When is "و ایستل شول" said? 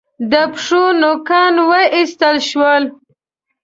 1.69-2.83